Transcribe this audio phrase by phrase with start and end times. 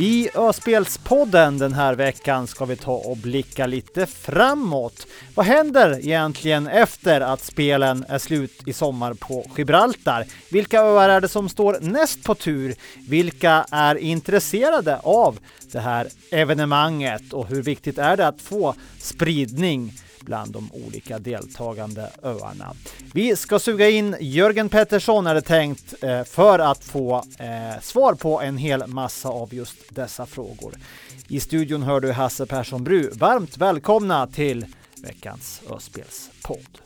[0.00, 5.06] I Öspelspodden den här veckan ska vi ta och blicka lite framåt.
[5.34, 10.26] Vad händer egentligen efter att spelen är slut i sommar på Gibraltar?
[10.50, 12.74] Vilka öar är det som står näst på tur?
[13.08, 15.38] Vilka är intresserade av
[15.72, 22.10] det här evenemanget och hur viktigt är det att få spridning bland de olika deltagande
[22.22, 22.74] öarna.
[23.12, 28.14] Vi ska suga in Jörgen Pettersson är det tänkt eh, för att få eh, svar
[28.14, 30.74] på en hel massa av just dessa frågor.
[31.28, 33.10] I studion hör du Hasse Persson Bru.
[33.10, 34.66] Varmt välkomna till
[35.02, 36.78] veckans Öspelspodd.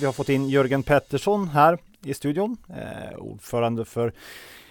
[0.00, 4.12] Vi har fått in Jörgen Pettersson här i studion, eh, ordförande för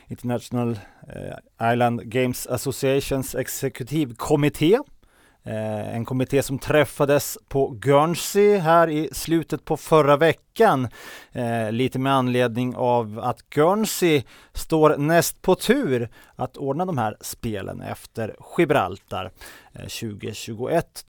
[0.08, 4.80] International eh, Island Games Associations exekutivkommitté.
[5.46, 10.88] Eh, en kommitté som träffades på Guernsey här i slutet på förra veckan.
[11.32, 14.24] Eh, lite med anledning av att Guernsey
[14.54, 19.32] står näst på tur att ordna de här spelen efter Gibraltar
[19.74, 21.06] eh, 2021.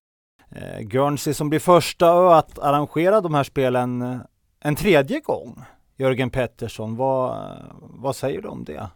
[0.81, 4.21] Guernsey som blir första ö att arrangera de här spelen
[4.61, 5.65] en tredje gång.
[5.97, 8.91] Jörgen Pettersson, vad, vad säger du om det?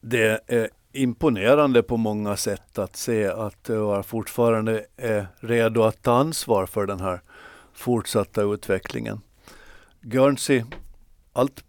[0.00, 6.02] Det är imponerande på många sätt att se att eh, jag fortfarande är redo att
[6.02, 7.20] ta ansvar för den här
[7.72, 9.20] fortsatta utvecklingen.
[10.00, 10.64] Guernsey,
[11.32, 11.64] allt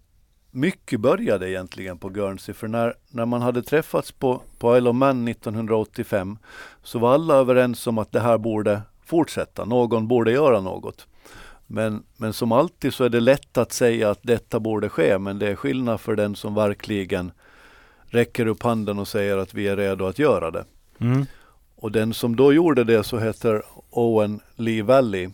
[0.51, 4.95] mycket började egentligen på Guernsey för när, när man hade träffats på, på Isle of
[4.95, 6.37] Man 1985
[6.83, 11.07] så var alla överens om att det här borde fortsätta, någon borde göra något.
[11.67, 15.39] Men, men som alltid så är det lätt att säga att detta borde ske, men
[15.39, 17.31] det är skillnad för den som verkligen
[18.05, 20.65] räcker upp handen och säger att vi är redo att göra det.
[20.99, 21.25] Mm.
[21.75, 25.29] Och den som då gjorde det så heter Owen Lee Valley,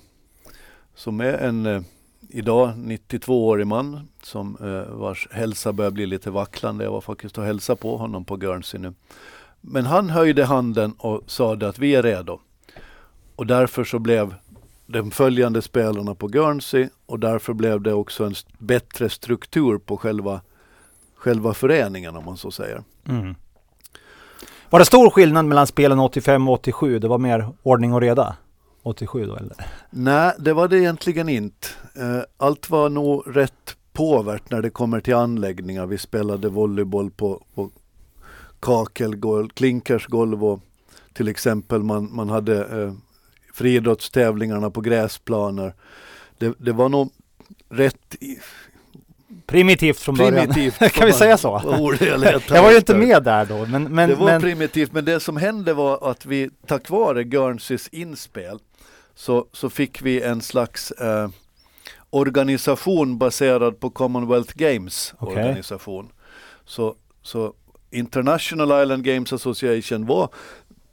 [0.95, 1.81] som är en eh,
[2.29, 6.83] idag 92-årig man som eh, vars hälsa börjar bli lite vacklande.
[6.83, 8.93] Jag var faktiskt och hälsade på honom på Guernsey nu.
[9.61, 12.39] Men han höjde handen och sa att vi är redo.
[13.35, 14.35] Och därför så blev
[14.91, 20.41] de följande spelarna på Guernsey och därför blev det också en bättre struktur på själva,
[21.15, 22.83] själva föreningen om man så säger.
[23.07, 23.35] Mm.
[24.69, 26.99] Var det stor skillnad mellan spelen 85 och 87?
[26.99, 28.35] Det var mer ordning och reda?
[28.83, 29.55] 87 då eller?
[29.89, 31.67] Nej, det var det egentligen inte.
[31.95, 35.85] Eh, allt var nog rätt påvärt när det kommer till anläggningar.
[35.85, 37.69] Vi spelade volleyboll på, på
[38.59, 40.59] kakelgolv, klinkersgolv och
[41.13, 42.93] till exempel man, man hade eh,
[43.59, 45.73] friidrottstävlingarna på gräsplaner.
[46.37, 47.11] Det, det var nog
[47.69, 48.15] rätt
[49.45, 50.91] Primitivt från primitivt början.
[50.93, 51.61] kan vi säga så?
[51.99, 53.65] jag, jag var ju inte med där då.
[53.65, 54.41] Men, men, det var men...
[54.41, 58.59] primitivt, men det som hände var att vi tack vare Guernseys inspel
[59.15, 61.29] så, så fick vi en slags eh,
[62.09, 65.37] organisation baserad på Commonwealth Games okay.
[65.37, 66.11] organisation.
[66.65, 67.53] Så, så
[67.91, 70.29] International Island Games Association var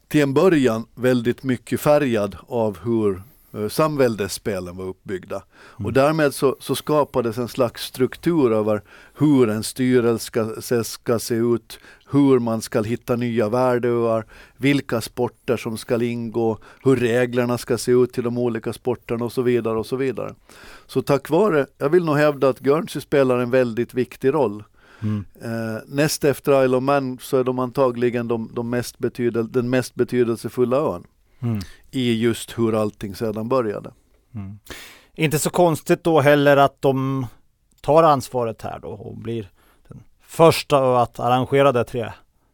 [0.09, 3.23] till en början väldigt mycket färgad av hur
[3.55, 5.43] uh, samväldesspelen var uppbyggda.
[5.77, 5.87] Mm.
[5.87, 8.83] Och därmed så, så, skapades en slags struktur över
[9.19, 11.79] hur en styrelse ska, ska se ut,
[12.11, 17.93] hur man ska hitta nya värdeöar, vilka sporter som ska ingå, hur reglerna ska se
[17.93, 20.35] ut till de olika sporterna och så vidare och så vidare.
[20.87, 24.65] Så tack vare, jag vill nog hävda att Guernsey spelar en väldigt viktig roll.
[25.03, 25.25] Mm.
[25.43, 29.71] Eh, näst efter Isle of Man så är de antagligen de, de mest betydel, den
[29.71, 31.05] mest betydelsefulla ön.
[31.41, 31.61] Mm.
[31.91, 33.91] I just hur allting sedan började.
[34.35, 34.59] Mm.
[35.15, 37.27] Inte så konstigt då heller att de
[37.81, 39.51] tar ansvaret här då och blir
[39.89, 42.13] den första att arrangera det tre,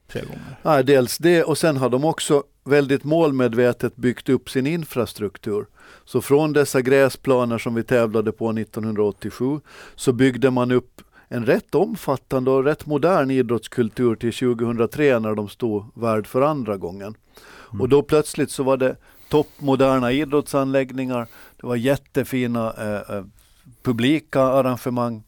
[0.09, 0.59] tre gånger.
[0.63, 5.67] Ja, dels det och sen har de också väldigt målmedvetet byggt upp sin infrastruktur.
[6.05, 9.61] Så från dessa gräsplaner som vi tävlade på 1987
[9.95, 11.03] så byggde man upp
[11.33, 16.77] en rätt omfattande och rätt modern idrottskultur till 2003 när de stod värd för andra
[16.77, 17.15] gången.
[17.71, 17.81] Mm.
[17.81, 18.97] Och då plötsligt så var det
[19.29, 21.27] toppmoderna idrottsanläggningar,
[21.61, 23.25] det var jättefina eh, eh,
[23.83, 25.23] publika arrangemang.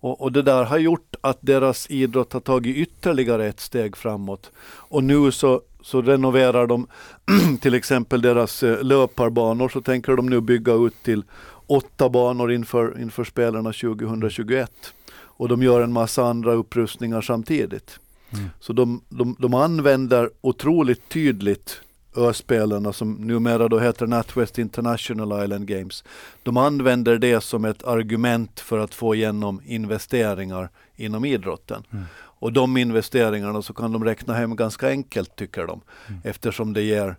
[0.00, 4.50] Och, och, det där har gjort att deras idrott har tagit ytterligare ett steg framåt.
[4.66, 6.86] Och nu så, så renoverar de
[7.60, 11.24] till exempel deras eh, löparbanor, så tänker de nu bygga ut till
[11.66, 14.92] åtta banor inför, inför spelarna 2021
[15.36, 17.98] och de gör en massa andra upprustningar samtidigt.
[18.32, 18.50] Mm.
[18.60, 21.80] Så de, de, de använder otroligt tydligt
[22.16, 26.04] öspelarna som numera då heter NatWest International Island Games.
[26.42, 31.82] De använder det som ett argument för att få igenom investeringar inom idrotten.
[31.92, 32.04] Mm.
[32.38, 35.80] Och de investeringarna så kan de räkna hem ganska enkelt tycker de.
[36.08, 36.20] Mm.
[36.24, 37.16] Eftersom det ger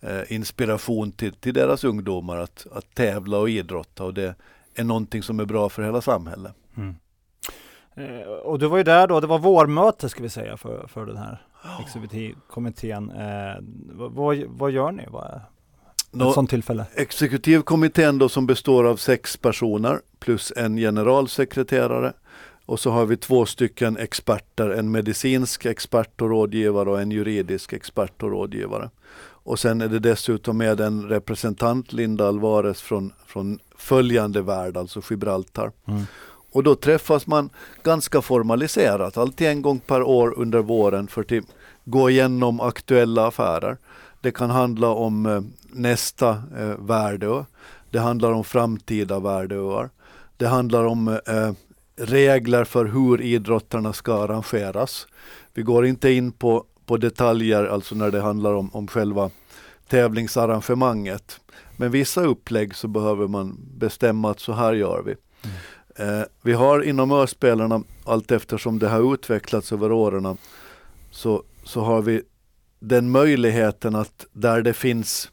[0.00, 4.04] eh, inspiration till, till deras ungdomar att, att tävla och idrotta.
[4.04, 4.34] Och det
[4.74, 6.52] är någonting som är bra för hela samhället.
[6.76, 6.94] Mm.
[8.00, 11.06] Eh, och du var ju där då, det var vårmöte ska vi säga för, för
[11.06, 11.42] den här
[11.80, 13.10] exekutivkommittén.
[13.10, 13.62] Eh,
[13.92, 15.06] vad, vad gör ni?
[15.10, 15.40] Vad,
[16.28, 16.86] ett sånt tillfälle?
[16.94, 22.12] Exekutivkommittén då som består av sex personer plus en generalsekreterare.
[22.66, 27.72] Och så har vi två stycken experter, en medicinsk expert och rådgivare och en juridisk
[27.72, 28.90] expert och rådgivare.
[29.42, 35.00] Och sen är det dessutom med en representant, Linda Alvarez, från, från följande värld, alltså
[35.10, 35.72] Gibraltar.
[35.86, 36.02] Mm.
[36.52, 37.50] Och då träffas man
[37.82, 41.44] ganska formaliserat, alltid en gång per år under våren för att
[41.84, 43.76] gå igenom aktuella affärer.
[44.20, 45.40] Det kan handla om eh,
[45.72, 47.44] nästa eh, värdeö.
[47.90, 49.90] Det handlar om framtida värdeöar.
[50.36, 51.52] Det handlar om eh,
[51.96, 55.06] regler för hur idrottarna ska arrangeras.
[55.54, 59.30] Vi går inte in på, på detaljer, alltså när det handlar om, om själva
[59.88, 61.40] tävlingsarrangemanget.
[61.76, 65.14] Men vissa upplägg så behöver man bestämma att så här gör vi.
[65.42, 65.56] Mm.
[66.00, 70.36] Eh, vi har inom öspelarna, allt eftersom det har utvecklats över åren,
[71.10, 72.22] så, så har vi
[72.78, 75.30] den möjligheten att där det finns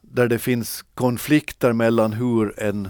[0.00, 2.88] där det finns konflikter mellan hur en,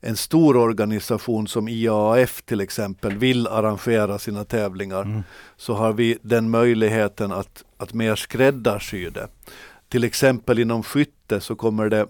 [0.00, 5.22] en stor organisation som IAAF till exempel vill arrangera sina tävlingar mm.
[5.56, 9.28] så har vi den möjligheten att, att mer skräddarsy det.
[9.88, 12.06] Till exempel inom skytte så kommer det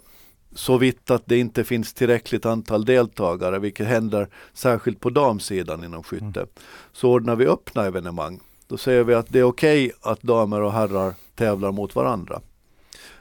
[0.55, 6.03] så vitt att det inte finns tillräckligt antal deltagare, vilket händer särskilt på damsidan inom
[6.03, 6.49] skytte, mm.
[6.93, 8.41] så ordnar vi öppna evenemang.
[8.67, 12.41] Då säger vi att det är okej okay att damer och herrar tävlar mot varandra.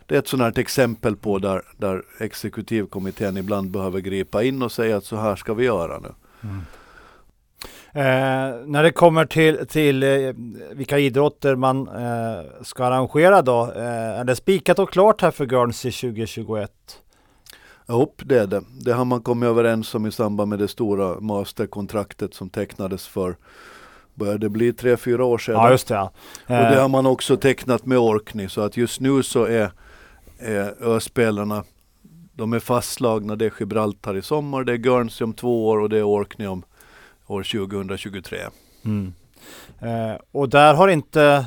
[0.05, 4.97] Det är ett sådant exempel på där, där exekutivkommittén ibland behöver gripa in och säga
[4.97, 6.13] att så här ska vi göra nu.
[6.43, 6.61] Mm.
[7.93, 10.09] Eh, när det kommer till, till eh,
[10.71, 15.45] vilka idrotter man eh, ska arrangera då, eh, är det spikat och klart här för
[15.45, 16.71] Guernsey 2021?
[17.91, 18.61] Jo, det är det.
[18.85, 23.35] Det har man kommit överens om i samband med det stora masterkontraktet som tecknades för
[24.13, 25.55] börjar det bli tre, fyra år sedan.
[25.55, 25.93] Ja, just det.
[25.93, 26.11] Ja.
[26.45, 26.81] Och det eh.
[26.81, 29.71] har man också tecknat med Orkney så att just nu så är,
[30.39, 31.63] är öspelarna
[32.33, 33.35] de är fastslagna.
[33.35, 36.47] Det är Gibraltar i sommar, det är Guernsey om två år och det är Orkney
[36.47, 36.63] om
[37.27, 38.39] år 2023.
[38.85, 39.13] Mm.
[39.79, 41.45] Eh, och där har inte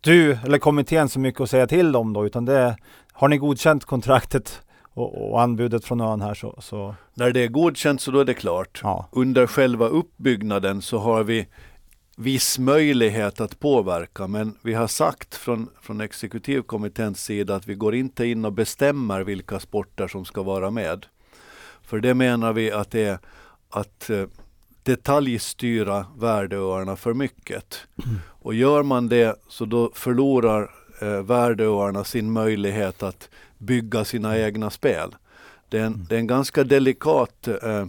[0.00, 2.76] du eller kommittén så mycket att säga till om då, utan det
[3.12, 4.62] har ni godkänt kontraktet
[4.98, 8.24] och, och anbudet från ön här så, så, När det är godkänt så då är
[8.24, 8.80] det klart.
[8.82, 9.08] Ja.
[9.12, 11.46] Under själva uppbyggnaden så har vi
[12.16, 17.94] viss möjlighet att påverka men vi har sagt från, från exekutivkommitténs sida att vi går
[17.94, 21.06] inte in och bestämmer vilka sporter som ska vara med.
[21.82, 23.18] För det menar vi att det är
[23.70, 24.24] att eh,
[24.82, 27.86] detaljstyra värdeöarna för mycket.
[28.04, 28.18] Mm.
[28.26, 34.70] Och gör man det så då förlorar eh, värdeöarna sin möjlighet att bygga sina egna
[34.70, 35.16] spel.
[35.68, 36.06] Det är en, mm.
[36.08, 37.86] det är en ganska delikat eh,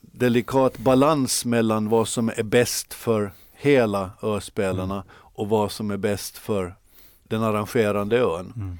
[0.00, 5.06] delikat balans mellan vad som är bäst för hela öspelarna mm.
[5.12, 6.74] och vad som är bäst för
[7.22, 8.52] den arrangerande ön.
[8.56, 8.78] Mm.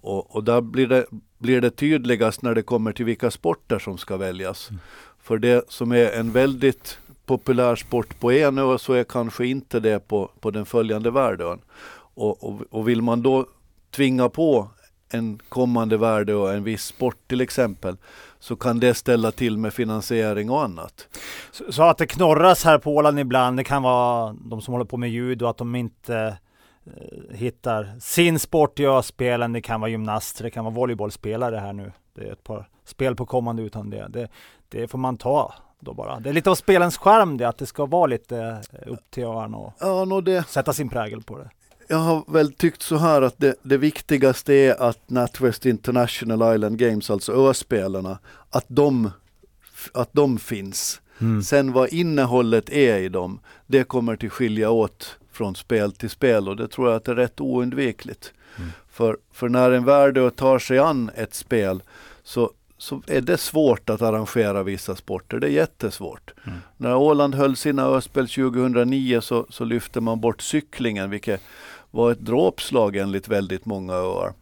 [0.00, 1.06] Och, och, där blir det,
[1.38, 4.70] blir det tydligast när det kommer till vilka sporter som ska väljas.
[4.70, 4.80] Mm.
[5.22, 9.80] För det som är en väldigt populär sport på en ö så är kanske inte
[9.80, 11.58] det på, på den följande världön.
[12.14, 13.46] Och, och, och vill man då
[13.90, 14.70] tvinga på
[15.08, 17.96] en kommande värde och en viss sport till exempel
[18.38, 21.08] så kan det ställa till med finansiering och annat.
[21.50, 24.84] Så, så, att det knorras här på Åland ibland, det kan vara de som håller
[24.84, 26.36] på med ljud och att de inte
[26.86, 29.52] eh, hittar sin sport i öspelen.
[29.52, 31.92] Det kan vara gymnaster, det kan vara volleybollspelare här nu.
[32.14, 34.06] Det är ett par spel på kommande utan det.
[34.08, 34.28] Det,
[34.68, 36.20] det får man ta då bara.
[36.20, 39.56] Det är lite av spelens skärm det, att det ska vara lite upp till öarna
[39.56, 40.48] och ja, no, det...
[40.48, 41.50] sätta sin prägel på det
[41.88, 46.78] jag har väl tyckt så här att det, det viktigaste är att NatWest International Island
[46.78, 48.18] Games, alltså öspelarna,
[48.50, 49.10] att de,
[49.94, 51.00] att de finns.
[51.18, 51.42] Mm.
[51.42, 56.48] Sen vad innehållet är i dem, det kommer till skilja åt från spel till spel
[56.48, 58.32] och det tror jag att det är rätt oundvikligt.
[58.58, 58.70] Mm.
[58.90, 61.82] För, för när en värde tar sig an ett spel
[62.22, 65.38] så, så är det svårt att arrangera vissa sporter.
[65.38, 66.34] Det är jättesvårt.
[66.44, 66.58] Mm.
[66.76, 71.40] När Åland höll sina öspel 2009 så, så lyfte man bort cyklingen, vilket
[71.96, 74.32] var ett dråpslag enligt väldigt många öar.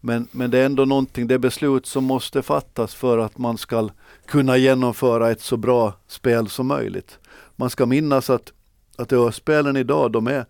[0.00, 3.88] Men, men det är ändå någonting, det beslut som måste fattas för att man ska
[4.26, 7.18] kunna genomföra ett så bra spel som möjligt.
[7.56, 8.52] Man ska minnas att,
[8.96, 10.46] att öspelen idag, de är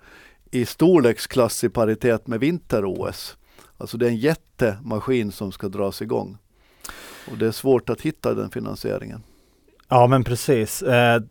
[0.50, 3.36] i storleksklass i paritet med vinter-OS.
[3.78, 6.38] Alltså det är en jättemaskin som ska dras igång.
[7.30, 9.22] Och det är svårt att hitta den finansieringen.
[9.88, 10.82] Ja men precis.
[10.82, 11.22] Eh,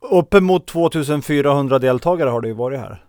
[0.00, 3.04] uppemot 2400 deltagare har det ju varit här.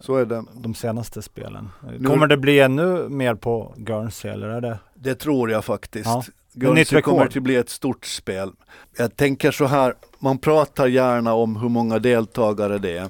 [0.00, 0.44] Så är det.
[0.54, 1.68] De senaste spelen.
[2.06, 4.78] Kommer det bli ännu mer på Guernsey eller är det?
[4.94, 6.06] Det tror jag faktiskt.
[6.06, 6.24] Ja.
[6.52, 8.50] Guernsey kommer att bli ett stort spel.
[8.96, 13.08] Jag tänker så här, man pratar gärna om hur många deltagare det är.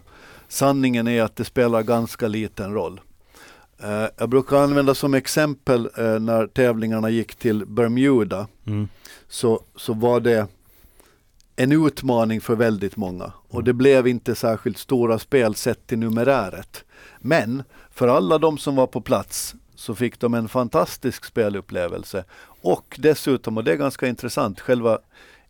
[0.49, 3.01] Sanningen är att det spelar ganska liten roll.
[3.85, 8.47] Uh, jag brukar använda som exempel uh, när tävlingarna gick till Bermuda.
[8.67, 8.89] Mm.
[9.29, 10.47] Så, så var det
[11.57, 13.33] en utmaning för väldigt många.
[13.49, 16.85] Och det blev inte särskilt stora spel sett till numeräret.
[17.19, 22.25] Men för alla de som var på plats så fick de en fantastisk spelupplevelse.
[22.63, 24.99] Och dessutom, och det är ganska intressant, själva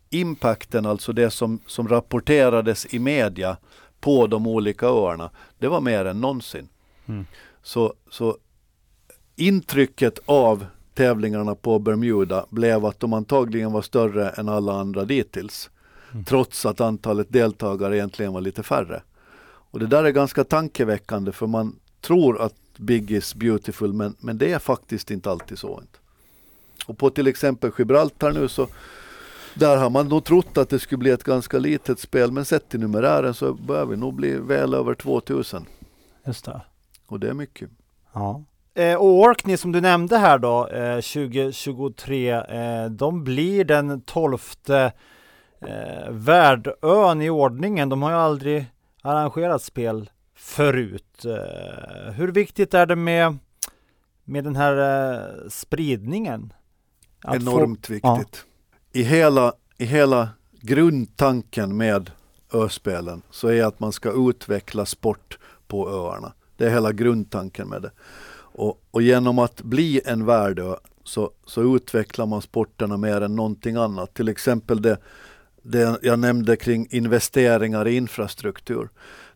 [0.09, 3.57] impacten, alltså det som, som rapporterades i media
[3.99, 5.29] på de olika öarna,
[5.59, 6.67] det var mer än någonsin.
[7.07, 7.25] Mm.
[7.63, 8.37] Så, så
[9.35, 15.69] intrycket av tävlingarna på Bermuda blev att de antagligen var större än alla andra dittills.
[16.11, 16.23] Mm.
[16.23, 19.01] Trots att antalet deltagare egentligen var lite färre.
[19.43, 24.37] Och det där är ganska tankeväckande för man tror att Big is beautiful men, men
[24.37, 25.81] det är faktiskt inte alltid så.
[26.85, 28.67] Och på till exempel Gibraltar nu så
[29.53, 32.69] där har man nog trott att det skulle bli ett ganska litet spel men sett
[32.69, 35.65] till numerären så börjar vi nog bli väl över 2000.
[36.25, 36.61] Just det.
[37.07, 37.69] Och det är mycket.
[38.13, 38.43] Ja.
[38.73, 44.91] Eh, och Orkney som du nämnde här då, eh, 2023, eh, de blir den tolfte
[45.67, 47.89] eh, värdön i ordningen.
[47.89, 48.65] De har ju aldrig
[49.01, 51.25] arrangerat spel förut.
[51.25, 53.37] Eh, hur viktigt är det med,
[54.23, 56.53] med den här eh, spridningen?
[57.23, 58.45] Att Enormt få, viktigt.
[58.93, 58.99] Ja.
[58.99, 60.29] I, hela, I hela
[60.61, 62.11] grundtanken med
[62.53, 65.37] öspelen så är att man ska utveckla sport
[65.67, 66.33] på öarna.
[66.57, 67.91] Det är hela grundtanken med det.
[68.53, 73.75] Och, och genom att bli en värdö så, så utvecklar man sporterna mer än någonting
[73.75, 74.13] annat.
[74.13, 74.97] Till exempel det,
[75.61, 78.89] det jag nämnde kring investeringar i infrastruktur.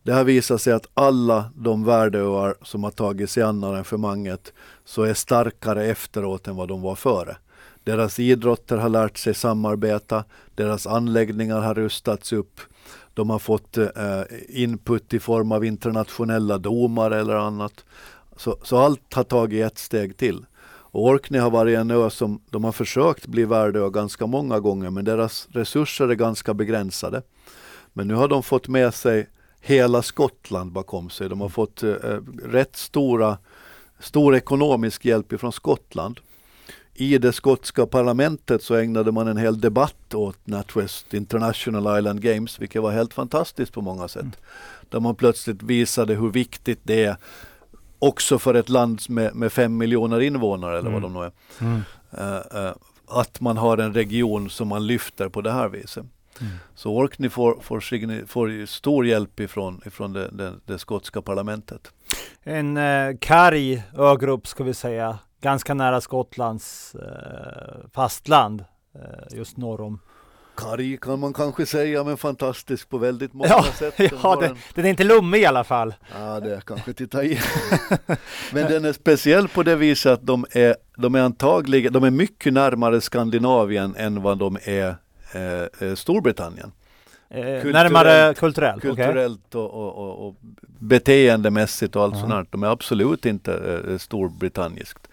[0.03, 4.53] Det har visat sig att alla de värdeöar som har tagit sig an arrangemanget
[4.85, 7.37] så är starkare efteråt än vad de var före.
[7.83, 10.23] Deras idrotter har lärt sig samarbeta,
[10.55, 12.59] deras anläggningar har rustats upp,
[13.13, 17.85] de har fått eh, input i form av internationella domar eller annat.
[18.37, 20.45] Så, så, allt har tagit ett steg till.
[20.95, 25.05] Orkney har varit en ö som de har försökt bli värdeö ganska många gånger men
[25.05, 27.21] deras resurser är ganska begränsade.
[27.93, 29.29] Men nu har de fått med sig
[29.61, 31.29] hela Skottland bakom sig.
[31.29, 31.93] De har fått eh,
[32.43, 33.37] rätt stora,
[33.99, 36.19] stor ekonomisk hjälp ifrån Skottland.
[36.93, 42.59] I det skotska parlamentet så ägnade man en hel debatt åt NatWest International Island Games,
[42.59, 44.21] vilket var helt fantastiskt på många sätt.
[44.21, 44.35] Mm.
[44.89, 47.17] Där man plötsligt visade hur viktigt det är
[48.07, 51.01] också för ett land med, med fem miljoner invånare eller mm.
[51.01, 51.31] vad de nu är.
[51.61, 51.81] Mm.
[52.17, 52.73] Uh, uh,
[53.07, 56.05] att man har en region som man lyfter på det här viset.
[56.41, 56.53] Mm.
[56.75, 57.79] Så Orkney får, får,
[58.25, 61.91] får stor hjälp ifrån, ifrån det, det, det skotska parlamentet.
[62.43, 69.81] En eh, karg ögrupp ska vi säga, ganska nära Skottlands eh, fastland, eh, just norr
[69.81, 69.99] om
[70.55, 73.97] Karg kan man kanske säga, men fantastisk på väldigt många ja, sätt.
[73.97, 74.57] Den ja, den, en...
[74.73, 75.93] den, är inte lummig i alla fall.
[76.19, 77.39] Ja, det är kanske till ta i.
[78.51, 82.11] men den är speciell på det viset att de är, de är antagligen, de är
[82.11, 84.95] mycket närmare Skandinavien än vad de är
[85.35, 86.71] Eh, eh, Storbritannien.
[87.29, 88.81] Eh, kulturellt, närmare kulturellt?
[88.81, 90.35] Kulturellt och, och, och, och
[90.79, 92.29] beteendemässigt och allt -huh.
[92.29, 92.51] sånt.
[92.51, 95.07] De är absolut inte eh, storbritanniskt.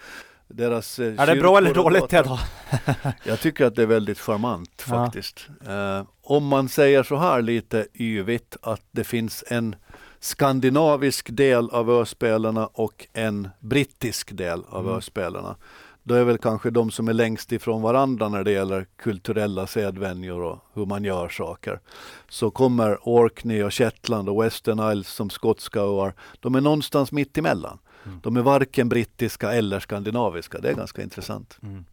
[0.53, 2.39] Deras, eh, är det bra eller dåligt då?
[3.25, 5.49] jag tycker att det är väldigt charmant faktiskt.
[5.69, 9.77] Eh, om man säger så här lite yvigt att det finns en
[10.21, 14.97] skandinavisk del av öspelarna och en brittisk del av mm.
[14.97, 15.57] öspelarna
[16.03, 20.43] då är väl kanske de som är längst ifrån varandra när det gäller kulturella sedvänjor
[20.43, 21.81] och hur man gör saker.
[22.29, 27.39] Så kommer Orkney och Shetland och Western Isles som skotska öar, de är någonstans mitt
[27.39, 27.71] emellan.
[27.71, 27.79] Mm.
[28.23, 30.59] De är varken brittiska eller skandinaviska.
[30.59, 31.59] Det är ganska intressant.
[31.63, 31.85] Mm.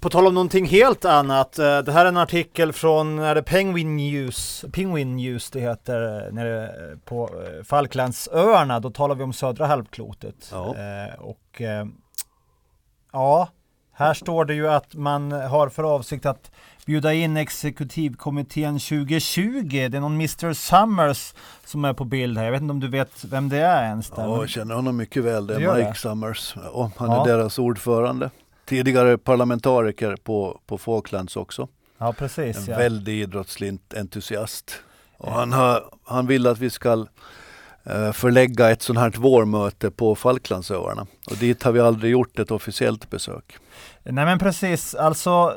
[0.00, 1.58] På tal om någonting helt annat.
[1.58, 6.30] Eh, det här är en artikel från är det Penguin News, Penguin News det heter,
[6.32, 6.70] nere
[7.04, 8.80] på eh, Falklandsöarna.
[8.80, 10.48] Då talar vi om södra halvklotet.
[10.52, 10.76] Ja.
[10.76, 11.62] Eh, och
[13.14, 13.48] Ja,
[13.94, 16.50] här står det ju att man har för avsikt att
[16.86, 19.68] bjuda in exekutivkommittén 2020.
[19.70, 21.34] Det är någon Mr Summers
[21.64, 22.44] som är på bild här.
[22.44, 24.10] Jag vet inte om du vet vem det är ens?
[24.10, 24.22] Där.
[24.22, 25.46] Ja, jag känner honom mycket väl.
[25.46, 25.94] Det är Mike det?
[25.94, 26.54] Summers.
[26.56, 27.22] Ja, han ja.
[27.22, 28.30] är deras ordförande.
[28.64, 31.68] Tidigare parlamentariker på, på Falklands också.
[31.98, 32.56] Ja, precis.
[32.56, 32.76] En ja.
[32.76, 34.74] väldig idrottslig entusiast.
[35.16, 37.06] Och han, har, han vill att vi ska
[37.86, 41.06] Eh, förlägga ett sånt här vårmöte på Falklandsöarna.
[41.30, 43.56] Och dit har vi aldrig gjort ett officiellt besök.
[44.02, 45.56] Nej men precis, alltså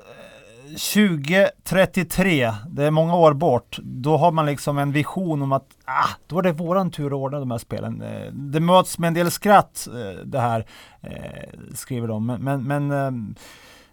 [0.67, 6.09] 2033, det är många år bort, då har man liksom en vision om att ah,
[6.27, 8.01] då är det våran tur att ordna de här spelen.
[8.01, 10.65] Eh, det möts med en del skratt eh, det här,
[11.75, 12.25] skriver de.
[12.25, 13.35] Men, men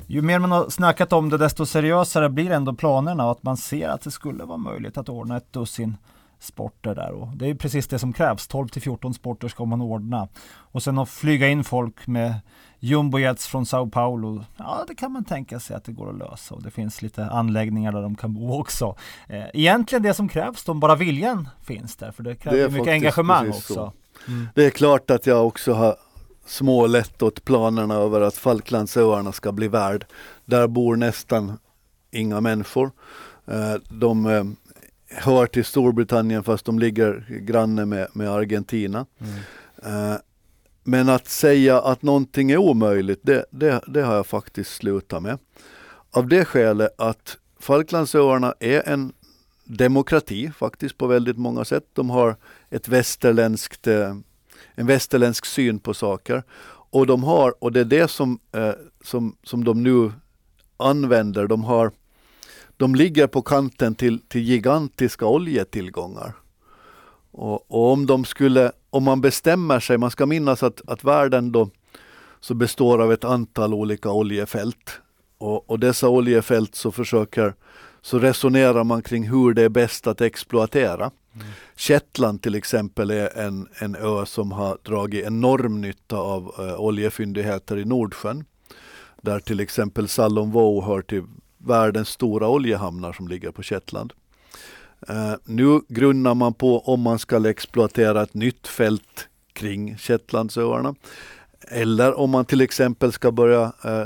[0.06, 3.56] Ju mer man har snackat om det desto seriösare blir ändå planerna och att man
[3.56, 5.96] ser att det skulle vara möjligt att ordna ett dussin
[6.38, 8.46] sporter där och det är precis det som krävs.
[8.46, 12.34] 12 till 14 sporter ska man ordna och sen att flyga in folk med
[12.78, 14.44] jumbojets från Sao Paulo.
[14.56, 17.26] Ja, det kan man tänka sig att det går att lösa och det finns lite
[17.26, 18.96] anläggningar där de kan bo också.
[19.28, 22.88] Eh, egentligen det som krävs, om bara viljan finns där, för det kräver det mycket
[22.88, 23.92] engagemang också.
[24.28, 24.48] Mm.
[24.54, 25.96] Det är klart att jag också har
[26.46, 30.06] smålätt åt planerna över att Falklandsöarna ska bli värd.
[30.44, 31.58] Där bor nästan
[32.10, 32.90] inga människor.
[33.46, 34.44] Eh, de eh,
[35.14, 39.06] hör till Storbritannien fast de ligger granne med, med Argentina.
[39.18, 40.12] Mm.
[40.12, 40.16] Eh,
[40.84, 45.38] men att säga att någonting är omöjligt, det, det, det har jag faktiskt slutat med.
[46.10, 49.12] Av det skälet att Falklandsöarna är en
[49.64, 51.84] demokrati faktiskt på väldigt många sätt.
[51.92, 52.36] De har
[52.70, 54.16] ett västerländskt, eh,
[54.74, 56.42] en västerländsk syn på saker.
[56.66, 58.72] Och de har, och det är det som, eh,
[59.04, 60.12] som, som de nu
[60.76, 61.92] använder, de har
[62.76, 66.32] de ligger på kanten till, till gigantiska oljetillgångar.
[67.30, 71.52] Och, och, om de skulle, om man bestämmer sig, man ska minnas att, att världen
[71.52, 71.70] då
[72.40, 75.00] så består av ett antal olika oljefält.
[75.38, 77.54] Och, och dessa oljefält så försöker,
[78.02, 81.10] så resonerar man kring hur det är bäst att exploatera.
[81.34, 81.46] Mm.
[81.76, 87.76] Shetland till exempel är en, en ö som har dragit enorm nytta av uh, oljefyndigheter
[87.76, 88.44] i Nordsjön.
[89.22, 91.22] Där till exempel Sallon Voe hör till
[91.66, 94.12] världens stora oljehamnar som ligger på Shetland.
[95.10, 100.94] Uh, nu grunnar man på om man ska exploatera ett nytt fält kring Shetlandsöarna.
[101.68, 104.04] Eller om man till exempel ska börja uh,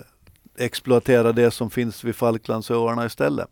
[0.59, 3.49] exploatera det som finns vid Falklandsöarna istället.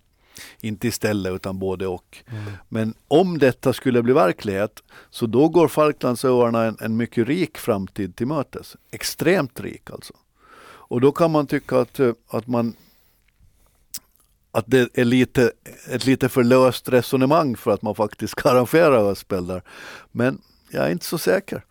[0.61, 2.19] Inte istället utan både och.
[2.27, 2.53] Mm.
[2.69, 8.17] Men om detta skulle bli verklighet så då går Falklandsöarna en, en mycket rik framtid
[8.17, 8.77] till mötes.
[8.91, 10.15] Extremt rik alltså.
[10.89, 12.75] Och då kan man tycka att, eh, att man
[14.57, 15.53] att det är lite,
[15.91, 19.63] ett lite för löst resonemang för att man faktiskt ska arrangera öspel där.
[20.13, 20.39] Men
[20.71, 21.65] jag är inte så säker.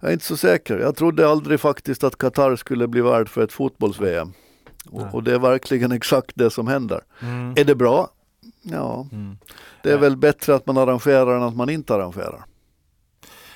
[0.00, 0.78] Jag är inte så säker.
[0.78, 4.32] Jag trodde aldrig faktiskt att Qatar skulle bli värd för ett fotbolls-VM.
[4.90, 7.00] Och, och, det är verkligen exakt det som händer.
[7.20, 7.54] Mm.
[7.56, 8.10] Är det bra?
[8.62, 9.38] Ja, mm.
[9.82, 12.44] det är väl bättre att man arrangerar än att man inte arrangerar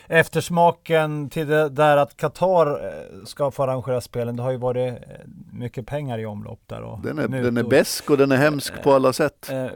[0.09, 4.93] eftersmaken till det där att Qatar eh, ska få arrangera spelen, det har ju varit
[4.93, 4.99] eh,
[5.53, 6.83] mycket pengar i omlopp där.
[6.83, 9.51] Och den är, den är bäsk och den är hemsk på alla sätt.
[9.51, 9.67] Eh,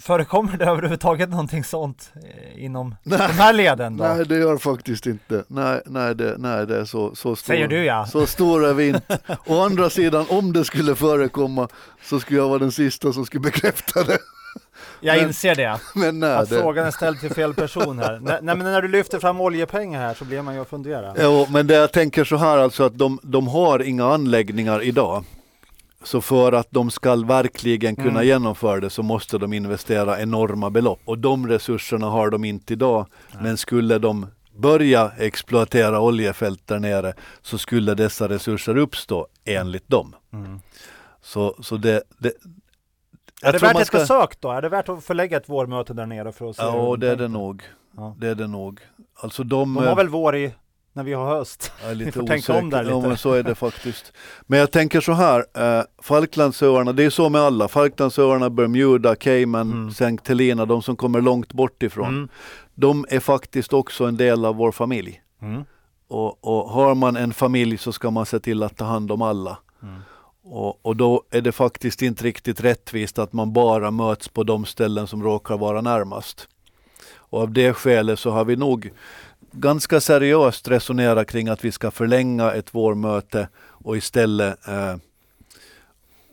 [0.00, 2.12] förekommer det överhuvudtaget någonting sånt
[2.56, 3.96] inom nej, de här leden?
[3.96, 4.04] Då?
[4.04, 5.44] Nej, det gör faktiskt inte.
[5.48, 7.54] Nej, nej, det, nej, det är så, så stor.
[7.54, 8.06] Säger du ja.
[8.06, 9.18] Så stor är vi inte.
[9.46, 11.68] Å andra sidan, om det skulle förekomma
[12.02, 14.18] så skulle jag vara den sista som skulle bekräfta det.
[15.00, 15.80] Jag men, inser det.
[15.94, 16.60] Men nej, att det...
[16.60, 18.18] frågan är ställd till fel person här.
[18.22, 21.14] nej, men när du lyfter fram oljepengar här så blir man ju att fundera.
[21.20, 25.24] Jo, men det jag tänker så här alltså att de, de har inga anläggningar idag.
[26.02, 28.26] Så för att de ska verkligen kunna mm.
[28.26, 33.06] genomföra det så måste de investera enorma belopp och de resurserna har de inte idag.
[33.32, 33.42] Nej.
[33.42, 40.14] Men skulle de börja exploatera oljefält där nere så skulle dessa resurser uppstå enligt dem.
[40.32, 40.60] Mm.
[41.22, 42.32] Så, så det, det,
[43.42, 43.98] är det värt ett ska...
[43.98, 44.50] besök då?
[44.50, 47.16] Är det värt att förlägga ett vårmöte där nere för att se Ja, det är
[47.16, 47.62] det nog.
[47.96, 48.16] Ja.
[48.18, 48.80] Det är det nog.
[49.20, 50.52] Alltså de, de har väl vår i
[50.96, 51.72] när vi har höst.
[51.82, 52.94] Jag är lite får tänka om där lite.
[52.94, 54.12] Ja, men så är det faktiskt.
[54.46, 57.68] Men jag tänker så här, eh, Falklandsöarna, det är så med alla.
[57.68, 59.90] Falklandsöarna, Bermuda, Cayman, mm.
[59.90, 62.08] Sankt Helena, de som kommer långt bort ifrån.
[62.08, 62.28] Mm.
[62.74, 65.22] De är faktiskt också en del av vår familj.
[65.42, 65.64] Mm.
[66.08, 69.22] Och, och, har man en familj så ska man se till att ta hand om
[69.22, 69.58] alla.
[69.82, 70.00] Mm.
[70.48, 74.64] Och, och, då är det faktiskt inte riktigt rättvist att man bara möts på de
[74.64, 76.48] ställen som råkar vara närmast.
[77.14, 78.90] Och av det skälet så har vi nog
[79.52, 84.96] ganska seriöst resonerat kring att vi ska förlänga ett vårmöte och istället eh,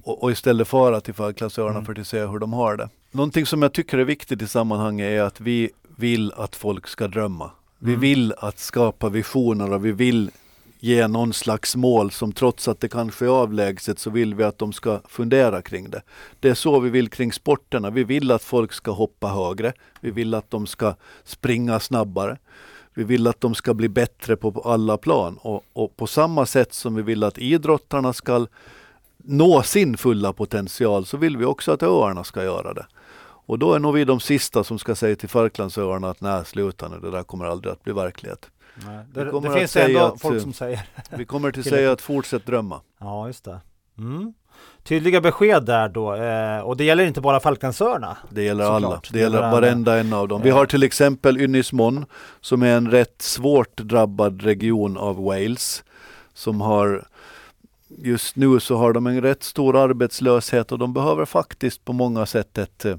[0.04, 1.86] och, och, istället fara till Falklandsöarna mm.
[1.86, 2.90] för att se hur de har det.
[3.12, 7.08] Någonting som jag tycker är viktigt i sammanhanget är att vi vill att folk ska
[7.08, 7.52] drömma.
[7.80, 8.02] Vi mm.
[8.02, 10.32] vill att skapa visioner och vi vill
[10.84, 14.58] ge någon slags mål som trots att det kanske är avlägset så vill vi att
[14.58, 16.02] de ska fundera kring det.
[16.40, 17.90] Det är så vi vill kring sporterna.
[17.90, 19.74] Vi vill att folk ska hoppa högre.
[20.02, 22.38] Vi vill att de ska springa snabbare.
[22.94, 26.74] Vi vill att de ska bli bättre på alla plan och, och på samma sätt
[26.74, 28.48] som vi vill att idrottarna ska
[29.18, 32.86] nå sin fulla potential så vill vi också att öarna ska göra det.
[33.46, 36.88] Och då är nog vi de sista som ska säga till Falklandsöarna att nej, sluta
[36.88, 38.50] nu, det där kommer aldrig att bli verklighet.
[38.76, 40.82] Nej, det, det finns ändå att, folk som säger.
[41.18, 42.82] Vi kommer till säga att fortsätt drömma.
[43.00, 43.60] Ja, just det.
[43.98, 44.34] Mm.
[44.84, 46.16] Tydliga besked där då.
[46.16, 48.18] Eh, och det gäller inte bara Falkansörna.
[48.30, 48.88] Det gäller alla.
[48.88, 49.10] Klart.
[49.14, 50.42] Det, gäller varenda en av dem.
[50.42, 52.06] Vi har till exempel Ynysmon
[52.42, 55.84] som är en rätt svårt drabbad region av Wales.
[56.34, 57.08] Som har
[57.98, 62.26] just nu så har de en rätt stor arbetslöshet och de behöver faktiskt på många
[62.26, 62.96] sätt ett, eh,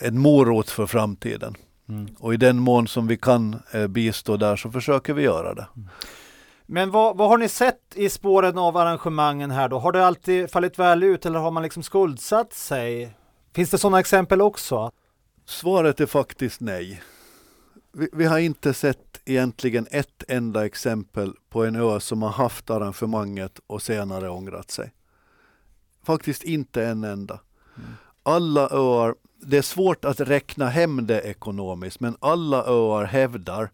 [0.00, 1.54] en morot för framtiden.
[1.88, 2.08] Mm.
[2.18, 5.66] Och i den mån som vi kan eh, bistå där så försöker vi göra det.
[5.76, 5.88] Mm.
[6.66, 9.78] Men vad, vad, har ni sett i spåren av arrangemangen här då?
[9.78, 13.16] Har det alltid fallit väl ut eller har man liksom skuldsatt sig?
[13.54, 14.92] Finns det sådana exempel också?
[15.46, 17.02] Svaret är faktiskt nej.
[17.92, 22.70] Vi, vi, har inte sett egentligen ett enda exempel på en ö som har haft
[22.70, 24.92] arrangemanget och senare ångrat sig.
[26.04, 27.40] Faktiskt inte en enda.
[27.76, 27.90] Mm.
[28.22, 33.70] Alla öar, det är svårt att räkna hem det ekonomiskt, men alla öar hävdar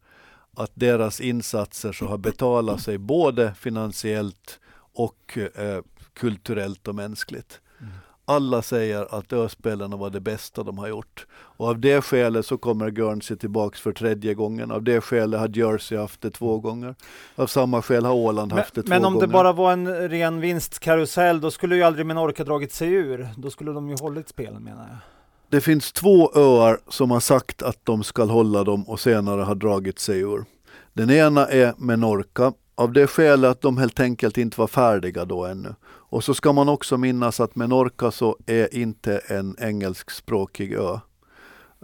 [0.57, 4.61] att deras insatser så har betalat sig både finansiellt
[4.95, 7.61] och eh, kulturellt och mänskligt.
[7.81, 7.93] Mm.
[8.25, 11.27] Alla säger att öspelarna var det bästa de har gjort.
[11.31, 14.71] Och av det skälet så kommer Guernsey tillbaks för tredje gången.
[14.71, 16.95] Av det skälet har Jersey haft det två gånger.
[17.37, 19.01] Av samma skäl har Åland haft det men, två gånger.
[19.01, 22.93] Men om det bara var en ren vinstkarusell, då skulle ju aldrig Menorca dragit sig
[22.93, 23.29] ur.
[23.37, 25.18] Då skulle de ju hållit spelen menar jag.
[25.51, 29.55] Det finns två öar som har sagt att de ska hålla dem och senare har
[29.55, 30.45] dragit sig ur.
[30.93, 35.45] Den ena är Menorca av det skälet att de helt enkelt inte var färdiga då
[35.45, 35.75] ännu.
[35.85, 40.99] Och så ska man också minnas att Menorca så är inte en engelskspråkig ö.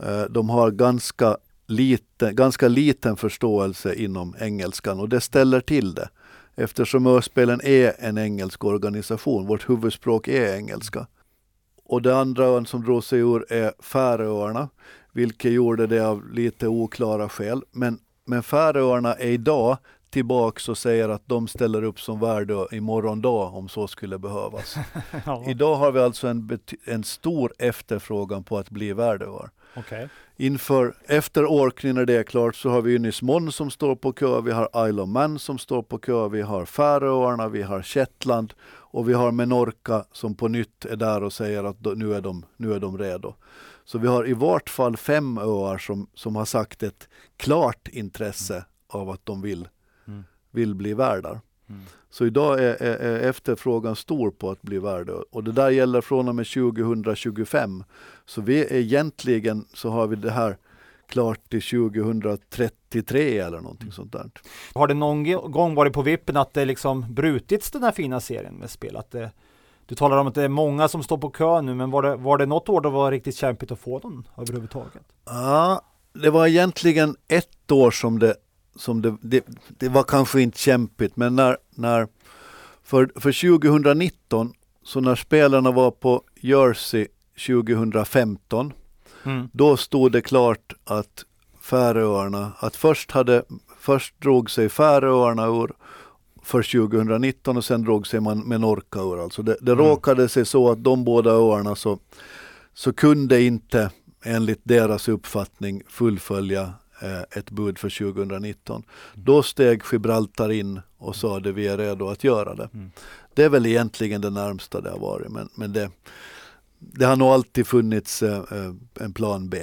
[0.03, 6.09] Eh, de har ganska liten, ganska liten förståelse inom engelskan och det ställer till det.
[6.57, 11.07] Eftersom Öspelen är en engelsk organisation, vårt huvudspråk är engelska.
[11.84, 14.68] Och det andra ön som drog sig ur är Färöarna,
[15.12, 17.62] vilket gjorde det av lite oklara skäl.
[17.70, 19.78] Men, men Färöarna är idag
[20.10, 24.76] tillbaks och säger att de ställer upp som värd i morgondag om så skulle behövas.
[25.26, 25.44] ja.
[25.46, 29.50] Idag har vi alltså en, en stor efterfrågan på att bli värdöar.
[29.76, 30.08] Okay.
[30.36, 34.40] Inför, efter Orkney när det är klart så har vi Nysmon som står på kö,
[34.40, 38.54] vi har Isle of Man som står på kö, vi har Färöarna, vi har Shetland
[38.94, 42.44] och vi har Menorca som på nytt är där och säger att nu är de,
[42.57, 43.35] nu är de redo.
[43.85, 48.64] Så vi har i vart fall fem öar som, som har sagt ett klart intresse
[48.87, 49.68] av att de vill
[50.07, 50.24] mm.
[50.50, 51.40] vill bli värdar.
[51.68, 51.83] Mm.
[52.11, 56.00] Så idag är, är, är, efterfrågan stor på att bli värd och det där gäller
[56.00, 57.85] från och med 2025.
[58.26, 60.57] Så vi är egentligen så har vi det här
[61.08, 63.92] klart till 2033 eller någonting mm.
[63.92, 64.30] sånt där.
[64.74, 68.54] Har det någon gång varit på vippen att det liksom brutits den här fina serien
[68.54, 68.96] med spel?
[68.96, 69.30] Att det,
[69.86, 72.16] du talar om att det är många som står på kö nu, men var det,
[72.16, 75.02] var det något år då var riktigt kämpigt att få den överhuvudtaget?
[75.24, 78.34] Ja, det var egentligen ett år som det
[78.76, 82.08] som det, det, det, var kanske inte kämpigt, men när, när
[82.82, 87.06] för, för 2019, så när spelarna var på Jersey
[87.46, 88.72] 2015,
[89.24, 89.48] mm.
[89.52, 91.24] då stod det klart att
[91.60, 93.42] Färöarna, att först hade,
[93.78, 95.72] först drog sig Färöarna ur
[96.42, 99.22] för 2019 och sen drog sig man Menorca ur.
[99.22, 99.84] Alltså det, det mm.
[99.84, 101.98] råkade sig så att de båda öarna så,
[102.74, 103.90] så kunde inte
[104.24, 106.72] enligt deras uppfattning fullfölja
[107.04, 108.76] Eh, ett bud för 2019.
[108.76, 109.24] Mm.
[109.24, 112.68] Då steg Gibraltar in och sa att vi är redo att göra det.
[112.74, 112.90] Mm.
[113.34, 115.90] Det är väl egentligen det närmsta det har varit men, men det,
[116.92, 119.58] det har nog alltid funnits eh, eh en plan B.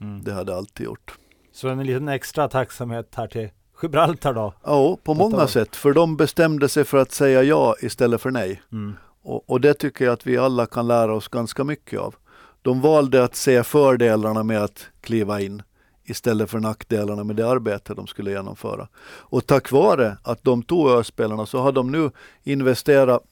[0.00, 0.24] Mm.
[0.24, 1.14] Det hade alltid gjort.
[1.52, 3.48] Så en liten extra tacksamhet här till
[3.82, 4.54] Gibraltar då?
[4.64, 5.76] Ja, på många sätt.
[5.76, 8.62] För de bestämde sig för att säga ja istället för nej.
[8.72, 8.94] Mm.
[9.22, 12.14] Och, och, det tycker jag att vi alla kan lära oss ganska mycket av.
[12.62, 15.62] De valde att se fördelarna med att kliva in
[16.04, 18.88] istället för nackdelarna med det arbete de skulle genomföra.
[19.02, 22.10] Och tack vare att de tog öspelarna så har de nu
[22.42, 23.22] investerat,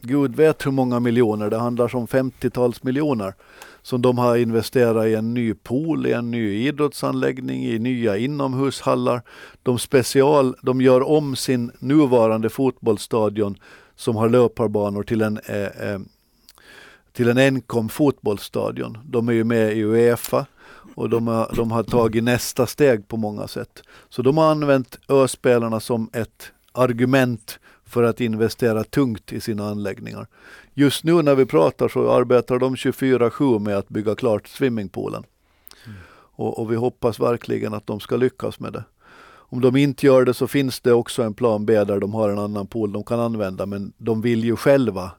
[0.00, 3.34] Gud vet hur många miljoner, det handlar om 50-tals miljoner
[3.82, 9.22] som de har investerat i en ny pool, i en ny idrottsanläggning, i nya inomhushallar.
[9.62, 13.58] De, special, de gör om sin nuvarande fotbollsstadion
[13.96, 15.98] som har löparbanor till en eh, eh,
[17.12, 18.98] till en enkom fotbollsstadion.
[19.04, 20.46] De är ju med i Uefa
[20.94, 23.82] och de har, de har tagit nästa steg på många sätt.
[24.08, 30.26] Så de har använt öspelarna som ett argument för att investera tungt i sina anläggningar.
[30.74, 35.24] Just nu när vi pratar så arbetar de 24-7 med att bygga klart swimmingpoolen.
[35.86, 35.98] Mm.
[36.10, 38.84] Och, och, vi hoppas verkligen att de ska lyckas med det.
[39.50, 42.28] Om de inte gör det så finns det också en plan B där de har
[42.28, 45.10] en annan pool de kan använda men de vill ju själva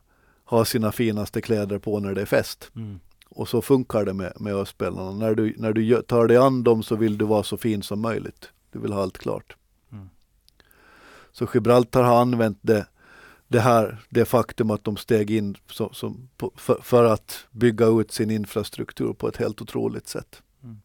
[0.45, 2.71] ha sina finaste kläder på när det är fest.
[2.75, 2.99] Mm.
[3.29, 5.11] Och så funkar det med, med östspelarna.
[5.11, 8.01] När du, när du tar dig an dem så vill du vara så fin som
[8.01, 8.49] möjligt.
[8.71, 9.55] Du vill ha allt klart.
[11.39, 12.85] Så Gibraltar har använt det,
[13.47, 16.15] det här, det faktum att de steg in så, så,
[16.55, 20.41] för, för, att bygga ut sin infrastruktur på ett helt otroligt sätt.
[20.63, 20.79] Mm.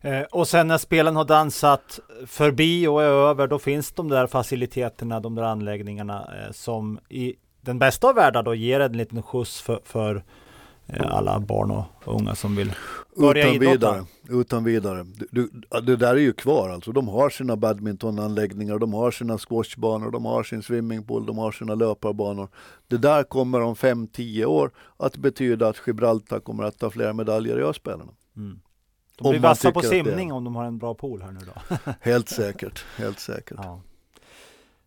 [0.00, 4.26] Eh, och sen när spelen har dansat förbi och är över, då finns de där
[4.26, 9.22] faciliteterna, de där anläggningarna eh, som i den bästa av världar då ger en liten
[9.22, 10.24] skjuts för, för
[10.88, 12.72] alla barn och unga som vill
[13.16, 13.72] börja utan idrotta.
[13.72, 15.06] vidare, utan vidare.
[15.30, 15.50] Du,
[15.82, 16.92] det där är ju kvar alltså.
[16.92, 21.74] De har sina badmintonanläggningar, de har sina squashbanor, de har sin swimmingpool, de har sina
[21.74, 22.48] löparbanor.
[22.88, 27.58] Det där kommer om 5-10 år att betyda att Gibraltar kommer att ta fler medaljer
[27.58, 28.12] i öspelarna.
[28.36, 28.60] Mm.
[29.18, 31.76] De blir vassa på simning om de har en bra pool här nu då.
[32.00, 33.58] Helt säkert, helt säkert.
[33.62, 33.80] Ja.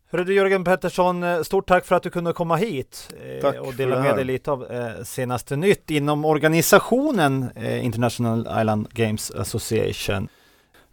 [0.09, 3.59] Hörru du Jörgen Pettersson, eh, stort tack för att du kunde komma hit eh, Tack
[3.59, 7.49] och dela med dig lite av eh, senaste nytt inom organisationen
[7.81, 10.27] International Island Games Association.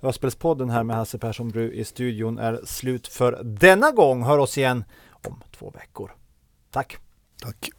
[0.03, 4.23] Öspelspodden här med Hasse Persson Bru i studion är slut för denna gång.
[4.23, 4.85] Hör oss igen
[5.29, 6.13] om två veckor.
[6.71, 6.97] Tack!
[7.43, 7.71] Tack.